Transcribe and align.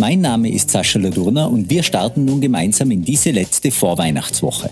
Mein 0.00 0.20
Name 0.20 0.48
ist 0.52 0.70
Sascha 0.70 1.00
Ladurner 1.00 1.50
und 1.50 1.70
wir 1.70 1.82
starten 1.82 2.24
nun 2.24 2.40
gemeinsam 2.40 2.92
in 2.92 3.02
diese 3.02 3.32
letzte 3.32 3.72
Vorweihnachtswoche. 3.72 4.70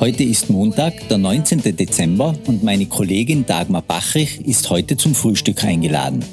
Heute 0.00 0.24
ist 0.24 0.50
Montag, 0.50 1.08
der 1.08 1.18
19. 1.18 1.76
Dezember 1.76 2.34
und 2.46 2.64
meine 2.64 2.86
Kollegin 2.86 3.46
Dagmar 3.46 3.82
Bachrich 3.82 4.40
ist 4.44 4.68
heute 4.68 4.96
zum 4.96 5.14
Frühstück 5.14 5.62
eingeladen. 5.62 6.24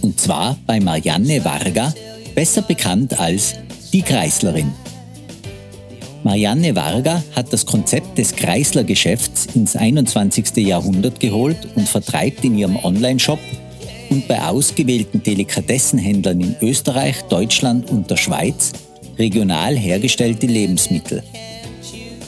Und 0.00 0.18
zwar 0.18 0.56
bei 0.66 0.80
Marianne 0.80 1.44
Varga, 1.44 1.92
besser 2.34 2.62
bekannt 2.62 3.20
als 3.20 3.56
die 3.92 4.00
Kreislerin. 4.00 4.72
Marianne 6.24 6.74
Varga 6.74 7.22
hat 7.36 7.52
das 7.52 7.66
Konzept 7.66 8.16
des 8.16 8.34
Kreisler-Geschäfts 8.34 9.48
ins 9.54 9.76
21. 9.76 10.56
Jahrhundert 10.56 11.20
geholt 11.20 11.68
und 11.74 11.86
vertreibt 11.86 12.44
in 12.46 12.56
ihrem 12.56 12.76
Online-Shop 12.82 13.40
und 14.12 14.28
bei 14.28 14.42
ausgewählten 14.42 15.22
Delikatessenhändlern 15.22 16.40
in 16.40 16.56
Österreich, 16.60 17.22
Deutschland 17.30 17.90
und 17.90 18.10
der 18.10 18.18
Schweiz 18.18 18.72
regional 19.18 19.74
hergestellte 19.76 20.46
Lebensmittel. 20.46 21.22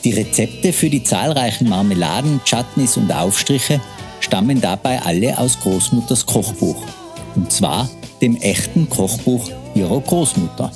Die 0.02 0.12
Rezepte 0.12 0.72
für 0.72 0.88
die 0.88 1.04
zahlreichen 1.04 1.68
Marmeladen, 1.68 2.41
Chutneys 2.44 2.96
und 2.96 3.12
Aufstriche 3.12 3.80
stammen 4.20 4.60
dabei 4.62 5.00
alle 5.02 5.36
aus 5.38 5.60
Großmutters 5.60 6.24
Kochbuch. 6.24 6.82
Und 7.34 7.52
zwar 7.52 7.88
dem 8.22 8.36
echten 8.36 8.88
Kochbuch 8.88 9.50
ihrer 9.74 10.00
Großmutter. 10.00 10.72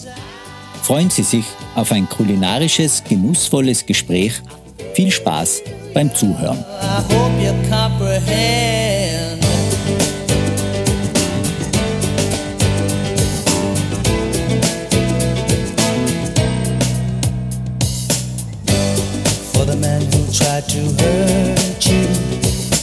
Freuen 0.82 1.08
Sie 1.08 1.22
sich 1.22 1.44
auf 1.74 1.90
ein 1.92 2.08
kulinarisches, 2.08 3.02
genussvolles 3.04 3.86
Gespräch. 3.86 4.34
Viel 4.94 5.10
Spaß 5.10 5.62
beim 5.94 6.14
Zuhören. 6.14 6.64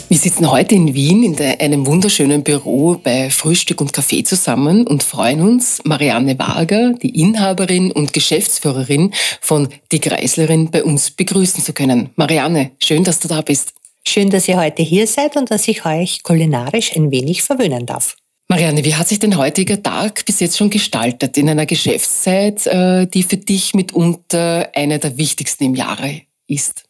Wir 0.10 0.18
sitzen 0.18 0.52
heute 0.52 0.76
in 0.76 0.94
Wien 0.94 1.24
in 1.24 1.36
der, 1.38 1.62
einem 1.62 1.86
wunderschönen 1.86 2.44
Büro 2.44 3.00
bei 3.02 3.30
Frühstück 3.30 3.80
und 3.80 3.94
Kaffee 3.94 4.24
zusammen 4.24 4.86
und 4.86 5.02
freuen 5.02 5.40
uns, 5.42 5.80
Marianne 5.86 6.38
Wager, 6.38 6.92
die 6.94 7.22
Inhaberin 7.22 7.94
und 7.94 8.12
Geschäftsführerin 8.12 9.14
von 9.40 9.70
Die 9.94 10.00
Kreislerin, 10.00 10.70
bei 10.70 10.84
uns 10.84 11.12
begrüßen 11.12 11.64
zu 11.64 11.72
können. 11.72 12.10
Marianne, 12.18 12.72
schön, 12.84 13.06
dass 13.06 13.20
du 13.20 13.30
da 13.30 13.42
bist. 13.42 13.74
Schön, 14.06 14.30
dass 14.30 14.48
ihr 14.50 14.58
heute 14.58 14.84
hier 14.84 15.08
seid 15.08 15.38
und 15.38 15.52
dass 15.52 15.70
ich 15.70 15.86
euch 15.86 16.24
kulinarisch 16.24 16.94
ein 16.96 17.10
wenig 17.10 17.42
verwöhnen 17.42 17.86
darf. 17.86 18.18
Marianne, 18.50 18.84
wie 18.84 18.96
hat 18.96 19.08
sich 19.08 19.20
dein 19.20 19.38
heutiger 19.38 19.82
Tag 19.82 20.26
bis 20.26 20.42
jetzt 20.42 20.58
schon 20.58 20.70
gestaltet 20.70 21.38
in 21.38 21.50
einer 21.50 21.66
Geschäftszeit, 21.66 22.68
äh, 22.68 23.08
die 23.08 23.24
für 23.24 23.38
dich 23.38 23.74
mitunter 23.74 24.70
eine 24.76 25.00
der 25.00 25.18
wichtigsten 25.18 25.64
im 25.64 25.76
Jahre 25.76 26.22
ist? 26.48 26.84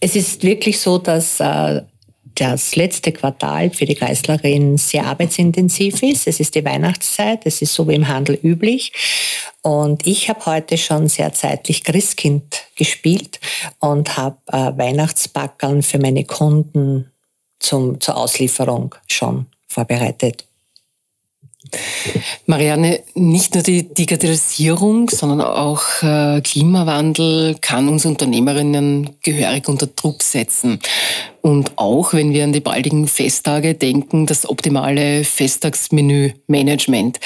Es 0.00 0.16
ist 0.16 0.42
wirklich 0.42 0.80
so, 0.80 0.98
dass 0.98 1.40
äh, 1.40 1.82
das 2.34 2.74
letzte 2.76 3.12
Quartal 3.12 3.70
für 3.70 3.84
die 3.84 3.94
Kreislerin 3.94 4.78
sehr 4.78 5.06
arbeitsintensiv 5.06 6.02
ist. 6.02 6.26
Es 6.26 6.40
ist 6.40 6.54
die 6.54 6.64
Weihnachtszeit, 6.64 7.44
es 7.44 7.60
ist 7.60 7.74
so 7.74 7.86
wie 7.86 7.94
im 7.94 8.08
Handel 8.08 8.38
üblich. 8.42 8.92
Und 9.62 10.06
ich 10.06 10.28
habe 10.30 10.46
heute 10.46 10.78
schon 10.78 11.08
sehr 11.08 11.34
zeitlich 11.34 11.84
Christkind 11.84 12.62
gespielt 12.76 13.40
und 13.78 14.16
habe 14.16 14.38
äh, 14.46 14.78
Weihnachtsbackern 14.78 15.82
für 15.82 15.98
meine 15.98 16.24
Kunden 16.24 17.10
zum, 17.58 18.00
zur 18.00 18.16
Auslieferung 18.16 18.94
schon 19.06 19.46
vorbereitet. 19.68 20.46
Marianne, 22.46 23.00
nicht 23.14 23.54
nur 23.54 23.62
die 23.62 23.92
Digitalisierung, 23.94 25.08
sondern 25.10 25.40
auch 25.40 25.82
äh, 26.02 26.40
Klimawandel 26.40 27.56
kann 27.60 27.88
uns 27.88 28.04
Unternehmerinnen 28.04 29.10
gehörig 29.22 29.68
unter 29.68 29.86
Druck 29.86 30.22
setzen. 30.22 30.80
Und 31.42 31.72
auch 31.76 32.12
wenn 32.12 32.32
wir 32.32 32.44
an 32.44 32.52
die 32.52 32.60
baldigen 32.60 33.08
Festtage 33.08 33.74
denken, 33.74 34.26
das 34.26 34.48
optimale 34.48 35.24
Festtagsmenü-Management. 35.24 37.20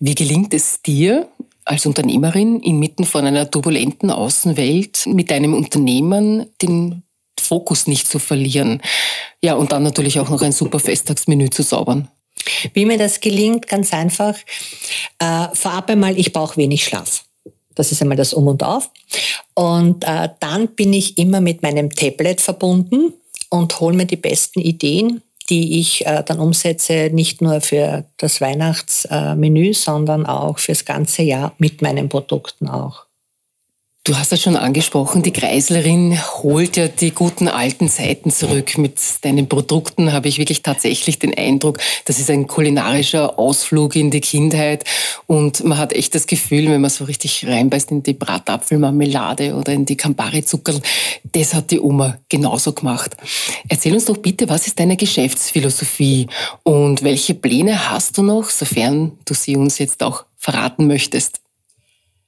Wie 0.00 0.14
gelingt 0.14 0.52
es 0.54 0.82
dir 0.82 1.28
als 1.64 1.86
Unternehmerin 1.86 2.60
inmitten 2.60 3.04
von 3.04 3.24
einer 3.24 3.50
turbulenten 3.50 4.10
Außenwelt 4.10 5.06
mit 5.06 5.30
deinem 5.30 5.54
Unternehmen 5.54 6.46
den 6.60 7.02
Fokus 7.38 7.86
nicht 7.86 8.08
zu 8.08 8.18
verlieren? 8.18 8.82
Ja, 9.42 9.54
und 9.54 9.72
dann 9.72 9.82
natürlich 9.82 10.18
auch 10.18 10.28
noch 10.28 10.42
ein 10.42 10.52
super 10.52 10.80
Festtagsmenü 10.80 11.50
zu 11.50 11.64
zaubern. 11.64 12.08
Wie 12.74 12.84
mir 12.84 12.98
das 12.98 13.20
gelingt, 13.20 13.68
ganz 13.68 13.92
einfach. 13.92 14.36
Äh, 15.18 15.48
vorab 15.54 15.90
einmal, 15.90 16.18
ich 16.18 16.32
brauche 16.32 16.56
wenig 16.56 16.84
Schlaf. 16.84 17.24
Das 17.74 17.92
ist 17.92 18.02
einmal 18.02 18.16
das 18.16 18.34
Um 18.34 18.48
und 18.48 18.62
Auf. 18.62 18.90
Und 19.54 20.04
äh, 20.04 20.28
dann 20.40 20.68
bin 20.68 20.92
ich 20.92 21.18
immer 21.18 21.40
mit 21.40 21.62
meinem 21.62 21.90
Tablet 21.90 22.40
verbunden 22.40 23.12
und 23.50 23.80
hole 23.80 23.96
mir 23.96 24.06
die 24.06 24.16
besten 24.16 24.60
Ideen, 24.60 25.22
die 25.48 25.80
ich 25.80 26.06
äh, 26.06 26.22
dann 26.24 26.38
umsetze, 26.38 27.10
nicht 27.12 27.40
nur 27.42 27.60
für 27.60 28.04
das 28.16 28.40
Weihnachtsmenü, 28.40 29.74
sondern 29.74 30.26
auch 30.26 30.58
fürs 30.58 30.84
ganze 30.84 31.22
Jahr 31.22 31.54
mit 31.58 31.82
meinen 31.82 32.08
Produkten 32.08 32.68
auch. 32.68 33.06
Du 34.04 34.18
hast 34.18 34.32
das 34.32 34.42
schon 34.42 34.56
angesprochen, 34.56 35.22
die 35.22 35.32
Kreislerin 35.32 36.18
holt 36.42 36.76
ja 36.76 36.88
die 36.88 37.12
guten 37.12 37.46
alten 37.46 37.88
Zeiten 37.88 38.32
zurück. 38.32 38.76
Mit 38.76 38.98
deinen 39.20 39.48
Produkten 39.48 40.12
habe 40.12 40.26
ich 40.26 40.38
wirklich 40.38 40.62
tatsächlich 40.62 41.20
den 41.20 41.32
Eindruck, 41.38 41.78
das 42.04 42.18
ist 42.18 42.28
ein 42.28 42.48
kulinarischer 42.48 43.38
Ausflug 43.38 43.94
in 43.94 44.10
die 44.10 44.20
Kindheit 44.20 44.82
und 45.28 45.62
man 45.62 45.78
hat 45.78 45.92
echt 45.92 46.16
das 46.16 46.26
Gefühl, 46.26 46.68
wenn 46.68 46.80
man 46.80 46.90
so 46.90 47.04
richtig 47.04 47.46
reinbeißt 47.46 47.92
in 47.92 48.02
die 48.02 48.14
Bratapfelmarmelade 48.14 49.54
oder 49.54 49.72
in 49.72 49.84
die 49.84 49.96
Campari-Zucker, 49.96 50.80
das 51.30 51.54
hat 51.54 51.70
die 51.70 51.78
Oma 51.78 52.18
genauso 52.28 52.72
gemacht. 52.72 53.16
Erzähl 53.68 53.94
uns 53.94 54.06
doch 54.06 54.16
bitte, 54.16 54.48
was 54.48 54.66
ist 54.66 54.80
deine 54.80 54.96
Geschäftsphilosophie 54.96 56.26
und 56.64 57.04
welche 57.04 57.34
Pläne 57.34 57.92
hast 57.92 58.18
du 58.18 58.24
noch, 58.24 58.50
sofern 58.50 59.12
du 59.26 59.34
sie 59.34 59.54
uns 59.54 59.78
jetzt 59.78 60.02
auch 60.02 60.24
verraten 60.38 60.88
möchtest? 60.88 61.41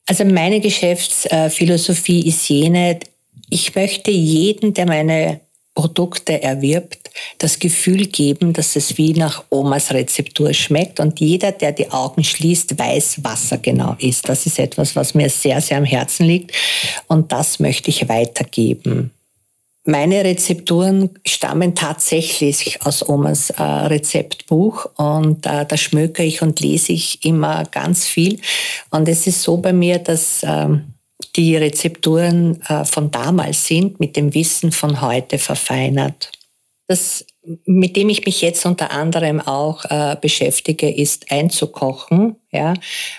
Also 0.06 0.24
meine 0.24 0.60
Geschäftsphilosophie 0.60 2.28
ist 2.28 2.48
jene, 2.48 3.00
ich 3.48 3.74
möchte 3.74 4.10
jeden, 4.10 4.74
der 4.74 4.86
meine 4.86 5.40
Produkte 5.74 6.40
erwirbt, 6.40 7.10
das 7.38 7.58
Gefühl 7.58 8.06
geben, 8.06 8.52
dass 8.52 8.76
es 8.76 8.96
wie 8.96 9.12
nach 9.12 9.44
Omas 9.50 9.92
Rezeptur 9.92 10.52
schmeckt 10.52 11.00
und 11.00 11.18
jeder, 11.20 11.52
der 11.52 11.72
die 11.72 11.90
Augen 11.90 12.22
schließt, 12.22 12.78
weiß, 12.78 13.20
was 13.22 13.50
er 13.50 13.58
genau 13.58 13.96
ist. 13.98 14.28
Das 14.28 14.46
ist 14.46 14.58
etwas, 14.58 14.94
was 14.94 15.14
mir 15.14 15.28
sehr, 15.30 15.60
sehr 15.60 15.78
am 15.78 15.84
Herzen 15.84 16.26
liegt 16.26 16.52
und 17.08 17.32
das 17.32 17.58
möchte 17.58 17.90
ich 17.90 18.08
weitergeben. 18.08 19.10
Meine 19.86 20.24
Rezepturen 20.24 21.10
stammen 21.26 21.74
tatsächlich 21.74 22.80
aus 22.86 23.06
Omas 23.06 23.50
äh, 23.50 23.62
Rezeptbuch 23.62 24.86
und 24.96 25.44
äh, 25.44 25.66
da 25.66 25.76
schmöke 25.76 26.22
ich 26.22 26.40
und 26.40 26.58
lese 26.60 26.92
ich 26.92 27.22
immer 27.22 27.64
ganz 27.64 28.06
viel. 28.06 28.40
Und 28.90 29.10
es 29.10 29.26
ist 29.26 29.42
so 29.42 29.58
bei 29.58 29.74
mir, 29.74 29.98
dass 29.98 30.42
äh, 30.42 30.68
die 31.36 31.56
Rezepturen 31.56 32.62
äh, 32.62 32.86
von 32.86 33.10
damals 33.10 33.66
sind 33.66 34.00
mit 34.00 34.16
dem 34.16 34.32
Wissen 34.32 34.72
von 34.72 35.02
heute 35.02 35.36
verfeinert. 35.36 36.32
Das, 36.86 37.26
mit 37.66 37.94
dem 37.96 38.08
ich 38.08 38.24
mich 38.24 38.40
jetzt 38.40 38.64
unter 38.64 38.90
anderem 38.90 39.38
auch 39.38 39.84
äh, 39.84 40.16
beschäftige, 40.18 40.88
ist 40.90 41.30
einzukochen, 41.30 42.36
ja, 42.50 42.72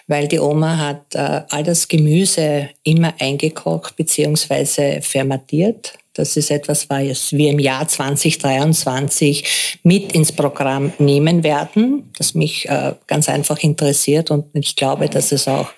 weil 0.08 0.28
die 0.28 0.40
Oma 0.40 0.78
hat 0.78 1.14
äh, 1.14 1.44
all 1.48 1.64
das 1.64 1.88
Gemüse 1.88 2.70
immer 2.84 3.14
eingekocht 3.20 3.96
beziehungsweise 3.96 5.02
fermentiert 5.04 5.94
das 6.16 6.38
ist 6.38 6.50
etwas, 6.50 6.90
was 6.90 7.34
wir 7.34 7.52
im 7.52 7.60
Jahr 7.60 7.88
2023 7.88 9.80
mit 9.84 10.14
ins 10.14 10.32
Programm 10.32 10.94
nehmen 10.98 11.44
werden, 11.44 12.12
das 12.18 12.34
mich 12.34 12.68
äh, 12.70 12.94
ganz 13.06 13.28
einfach 13.28 13.62
interessiert 13.62 14.32
und 14.32 14.46
ich 14.54 14.76
glaube, 14.76 15.10
dass 15.10 15.34
es 15.34 15.48
auch 15.48 15.70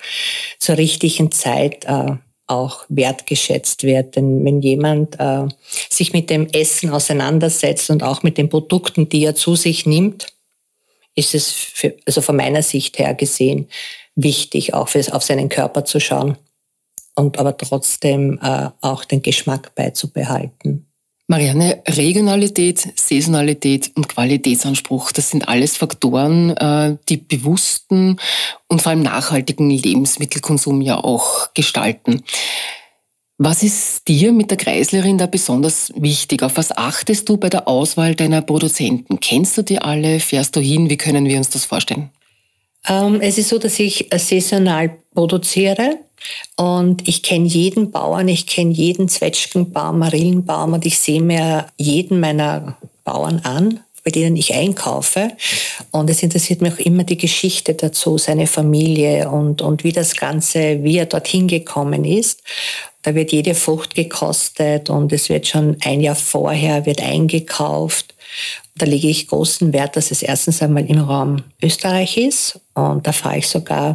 zur 0.58 0.78
richtigen 0.78 1.32
Zeit 1.32 1.84
äh, 1.86 2.16
auch 2.46 2.84
wertgeschätzt 2.88 3.82
wird. 3.82 4.14
Denn 4.16 4.44
wenn 4.44 4.62
jemand 4.62 5.18
äh, 5.18 5.48
sich 5.90 6.12
mit 6.12 6.30
dem 6.30 6.46
Essen 6.52 6.90
auseinandersetzt 6.90 7.90
und 7.90 8.04
auch 8.04 8.22
mit 8.22 8.38
den 8.38 8.48
Produkten, 8.48 9.08
die 9.08 9.24
er 9.24 9.34
zu 9.34 9.56
sich 9.56 9.86
nimmt, 9.86 10.28
ist 11.16 11.34
es 11.34 11.50
für, 11.50 11.96
also 12.06 12.20
von 12.20 12.36
meiner 12.36 12.62
Sicht 12.62 12.98
her 13.00 13.12
gesehen 13.14 13.68
wichtig, 14.14 14.72
auch 14.72 14.88
fürs, 14.88 15.10
auf 15.10 15.24
seinen 15.24 15.48
Körper 15.48 15.84
zu 15.84 15.98
schauen 15.98 16.38
und 17.18 17.38
aber 17.38 17.56
trotzdem 17.56 18.38
äh, 18.42 18.70
auch 18.80 19.04
den 19.04 19.22
Geschmack 19.22 19.74
beizubehalten. 19.74 20.86
Marianne, 21.26 21.82
Regionalität, 21.86 22.88
Saisonalität 22.98 23.90
und 23.96 24.08
Qualitätsanspruch, 24.08 25.12
das 25.12 25.28
sind 25.28 25.46
alles 25.46 25.76
Faktoren, 25.76 26.56
äh, 26.56 26.96
die 27.10 27.18
bewussten 27.18 28.18
und 28.66 28.80
vor 28.80 28.90
allem 28.90 29.02
nachhaltigen 29.02 29.68
Lebensmittelkonsum 29.68 30.80
ja 30.80 30.96
auch 30.96 31.52
gestalten. 31.52 32.22
Was 33.36 33.62
ist 33.62 34.08
dir 34.08 34.32
mit 34.32 34.50
der 34.50 34.56
Kreislerin 34.56 35.18
da 35.18 35.26
besonders 35.26 35.92
wichtig? 35.94 36.42
Auf 36.42 36.56
was 36.56 36.76
achtest 36.76 37.28
du 37.28 37.36
bei 37.36 37.50
der 37.50 37.68
Auswahl 37.68 38.14
deiner 38.14 38.40
Produzenten? 38.40 39.20
Kennst 39.20 39.58
du 39.58 39.62
die 39.62 39.80
alle? 39.80 40.20
Fährst 40.20 40.56
du 40.56 40.60
hin? 40.60 40.88
Wie 40.88 40.96
können 40.96 41.26
wir 41.26 41.36
uns 41.36 41.50
das 41.50 41.64
vorstellen? 41.64 42.10
Ähm, 42.86 43.20
es 43.20 43.38
ist 43.38 43.48
so, 43.48 43.58
dass 43.58 43.78
ich 43.78 44.08
saisonal 44.14 44.90
produziere. 45.14 45.98
Und 46.56 47.06
ich 47.06 47.22
kenne 47.22 47.46
jeden 47.46 47.90
Bauern, 47.90 48.28
ich 48.28 48.46
kenne 48.46 48.72
jeden 48.72 49.08
Zwetschgenbaum, 49.08 50.00
Marillenbaum 50.00 50.72
und 50.72 50.84
ich 50.84 50.98
sehe 50.98 51.22
mir 51.22 51.66
jeden 51.76 52.20
meiner 52.20 52.76
Bauern 53.04 53.40
an, 53.44 53.80
bei 54.04 54.10
denen 54.10 54.36
ich 54.36 54.54
einkaufe. 54.54 55.30
Und 55.92 56.10
es 56.10 56.22
interessiert 56.22 56.60
mich 56.60 56.74
auch 56.74 56.78
immer 56.78 57.04
die 57.04 57.16
Geschichte 57.16 57.74
dazu, 57.74 58.18
seine 58.18 58.46
Familie 58.46 59.30
und, 59.30 59.62
und 59.62 59.84
wie 59.84 59.92
das 59.92 60.16
Ganze, 60.16 60.82
wie 60.82 60.98
er 60.98 61.06
dorthin 61.06 61.46
gekommen 61.46 62.04
ist. 62.04 62.42
Da 63.02 63.14
wird 63.14 63.32
jede 63.32 63.54
Frucht 63.54 63.94
gekostet 63.94 64.90
und 64.90 65.12
es 65.12 65.28
wird 65.28 65.46
schon 65.46 65.76
ein 65.84 66.00
Jahr 66.00 66.16
vorher 66.16 66.84
wird 66.84 67.00
eingekauft. 67.00 68.14
Da 68.76 68.86
lege 68.86 69.08
ich 69.08 69.28
großen 69.28 69.72
Wert, 69.72 69.96
dass 69.96 70.10
es 70.10 70.22
erstens 70.22 70.62
einmal 70.62 70.86
im 70.86 71.00
Raum 71.00 71.42
Österreich 71.62 72.16
ist. 72.16 72.60
Und 72.74 73.06
da 73.06 73.12
fahre 73.12 73.38
ich 73.38 73.48
sogar 73.48 73.94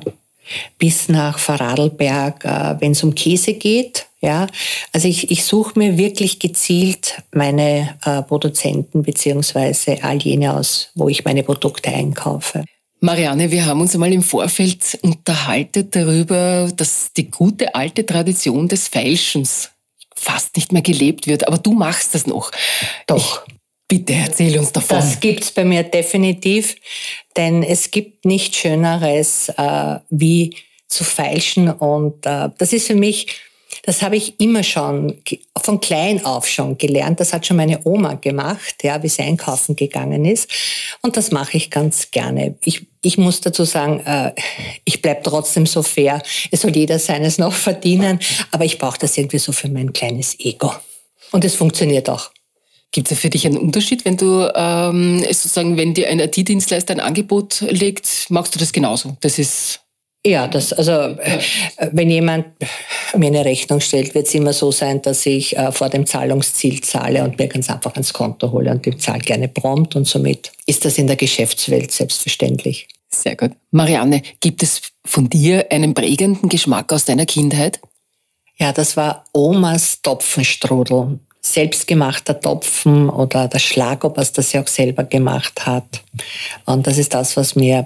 bis 0.78 1.10
nach 1.10 1.40
Vorarlberg, 1.40 2.44
äh, 2.46 2.82
wenn 2.82 2.92
es 2.92 3.04
um 3.04 3.16
Käse 3.16 3.54
geht. 3.54 4.08
Ja, 4.22 4.48
also 4.94 5.08
ich, 5.10 5.32
ich 5.32 5.44
suche 5.44 5.78
mir 5.78 5.98
wirklich 5.98 6.40
gezielt 6.40 7.22
meine 7.34 7.98
äh, 8.06 8.22
Produzenten 8.22 9.04
beziehungsweise 9.04 10.02
all 10.02 10.18
jene 10.18 10.56
aus, 10.56 10.92
wo 10.96 11.10
ich 11.10 11.26
meine 11.26 11.44
Produkte 11.44 11.90
einkaufe. 11.90 12.64
Marianne, 13.02 13.52
wir 13.52 13.66
haben 13.66 13.82
uns 13.82 13.94
einmal 13.94 14.14
im 14.14 14.24
Vorfeld 14.24 14.98
unterhalten 15.02 15.90
darüber, 15.92 16.72
dass 16.74 17.12
die 17.12 17.30
gute 17.30 17.76
alte 17.76 18.06
Tradition 18.06 18.70
des 18.70 18.88
Feilschens 18.88 19.72
fast 20.16 20.56
nicht 20.56 20.72
mehr 20.72 20.84
gelebt 20.84 21.28
wird. 21.28 21.46
Aber 21.46 21.58
du 21.58 21.74
machst 21.74 22.16
das 22.16 22.26
noch. 22.28 22.52
Doch. 23.08 23.46
Ich 23.46 23.63
Bitte 23.88 24.14
erzähl 24.14 24.58
uns 24.58 24.72
davon. 24.72 24.98
Das 24.98 25.20
gibt's 25.20 25.52
bei 25.52 25.66
mir 25.66 25.84
definitiv, 25.84 26.76
denn 27.36 27.64
es 27.64 27.92
gibt 27.92 28.26
nichts 28.26 28.58
Schöneres, 28.58 29.50
äh, 29.50 30.00
wie 30.10 30.56
zu 30.88 31.04
feilschen. 31.04 31.70
Und 31.70 32.26
äh, 32.26 32.50
das 32.58 32.72
ist 32.72 32.88
für 32.88 32.96
mich, 32.96 33.28
das 33.84 34.02
habe 34.02 34.16
ich 34.16 34.40
immer 34.40 34.64
schon 34.64 35.22
von 35.58 35.82
klein 35.82 36.24
auf 36.24 36.48
schon 36.48 36.78
gelernt. 36.78 37.20
Das 37.20 37.34
hat 37.34 37.46
schon 37.46 37.58
meine 37.58 37.82
Oma 37.84 38.14
gemacht, 38.14 38.76
ja, 38.84 39.02
wie 39.04 39.10
sie 39.10 39.24
einkaufen 39.24 39.76
gegangen 39.76 40.24
ist. 40.26 40.50
Und 41.02 41.18
das 41.18 41.32
mache 41.32 41.58
ich 41.58 41.70
ganz 41.70 42.12
gerne. 42.12 42.56
Ich, 42.64 42.88
ich 43.02 43.18
muss 43.18 43.42
dazu 43.42 43.66
sagen, 43.66 44.00
äh, 44.06 44.34
ich 44.86 45.02
bleib 45.02 45.24
trotzdem 45.24 45.66
so 45.66 45.84
fair. 45.84 46.22
Es 46.52 46.62
soll 46.62 46.76
jeder 46.76 47.00
seines 47.00 47.38
noch 47.38 47.54
verdienen, 47.54 48.20
aber 48.52 48.64
ich 48.64 48.78
brauche 48.78 49.00
das 49.00 49.18
irgendwie 49.18 49.40
so 49.40 49.52
für 49.52 49.68
mein 49.68 49.92
kleines 49.92 50.40
Ego. 50.40 50.74
Und 51.32 51.44
es 51.44 51.56
funktioniert 51.56 52.10
auch. 52.10 52.32
Gibt 52.94 53.12
es 53.12 53.20
für 53.20 53.32
dich 53.32 53.48
einen 53.48 53.58
Unterschied, 53.58 54.06
wenn 54.06 54.18
du 54.18 54.50
ähm, 54.56 55.24
sozusagen, 55.24 55.78
wenn 55.78 55.96
dir 55.96 56.10
ein 56.10 56.20
IT-Dienstleister 56.20 56.94
ein 56.94 57.00
Angebot 57.00 57.62
legt, 57.62 58.28
machst 58.30 58.54
du 58.54 58.60
das 58.60 58.72
genauso? 58.72 59.18
Das 59.22 59.40
ist 59.40 59.80
ja, 60.26 60.48
das, 60.48 60.72
also 60.72 61.18
wenn 61.92 62.10
jemand 62.10 62.46
mir 63.18 63.28
eine 63.28 63.44
Rechnung 63.44 63.82
stellt, 63.82 64.16
wird 64.16 64.28
es 64.28 64.34
immer 64.36 64.54
so 64.54 64.72
sein, 64.72 65.02
dass 65.02 65.26
ich 65.26 65.58
äh, 65.58 65.72
vor 65.74 65.90
dem 65.90 66.06
Zahlungsziel 66.06 66.80
zahle 66.82 67.24
und 67.24 67.38
mir 67.40 67.48
ganz 67.48 67.70
einfach 67.70 67.92
ans 67.94 68.14
Konto 68.14 68.52
hole 68.52 68.72
und 68.72 68.86
die 68.86 68.96
Zahl 68.96 69.20
gerne 69.20 69.50
prompt 69.50 69.98
und 69.98 70.08
somit 70.08 70.54
ist 70.66 70.86
das 70.86 70.98
in 70.98 71.08
der 71.08 71.18
Geschäftswelt 71.18 71.92
selbstverständlich. 71.92 72.88
Sehr 73.10 73.36
gut. 73.36 73.52
Marianne, 73.72 74.22
gibt 74.40 74.64
es 74.64 74.82
von 75.04 75.30
dir 75.30 75.66
einen 75.72 75.94
prägenden 75.94 76.48
Geschmack 76.48 76.94
aus 76.94 77.06
deiner 77.06 77.26
Kindheit? 77.26 77.82
Ja, 78.58 78.72
das 78.72 78.96
war 78.96 79.26
Omas 79.34 80.02
Topfenstrudel 80.04 81.20
selbstgemachter 81.46 82.40
Topfen 82.40 83.10
oder 83.10 83.48
der 83.48 83.60
Schlagobers, 83.60 84.32
das 84.32 84.52
sie 84.52 84.60
auch 84.60 84.68
selber 84.68 85.04
gemacht 85.04 85.66
hat. 85.66 86.02
Und 86.66 86.88
das 86.88 86.98
ist 86.98 87.14
das, 87.14 87.36
was 87.38 87.56
mir 87.56 87.86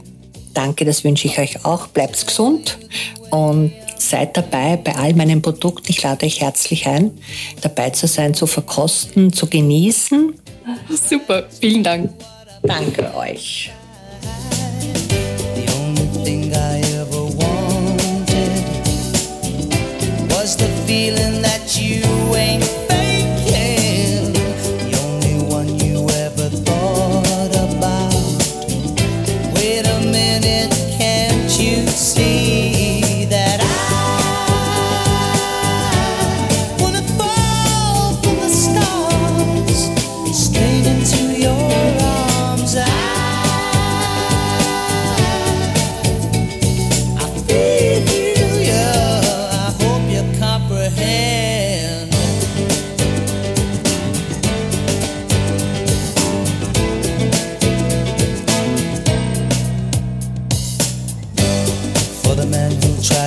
Danke, 0.52 0.84
das 0.84 1.02
wünsche 1.02 1.28
ich 1.28 1.38
euch 1.38 1.64
auch. 1.64 1.86
Bleibt 1.86 2.26
gesund 2.26 2.78
und 3.30 3.72
seid 3.96 4.36
dabei 4.36 4.76
bei 4.76 4.94
all 4.96 5.14
meinen 5.14 5.40
Produkten. 5.40 5.86
Ich 5.88 6.02
lade 6.02 6.26
euch 6.26 6.42
herzlich 6.42 6.86
ein, 6.86 7.12
dabei 7.62 7.90
zu 7.90 8.06
sein, 8.06 8.34
zu 8.34 8.46
verkosten, 8.46 9.32
zu 9.32 9.46
genießen. 9.46 10.34
Super, 10.90 11.48
vielen 11.60 11.82
Dank. 11.82 12.10
Danke 12.62 13.14
euch. 13.14 13.72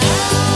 I 0.00 0.47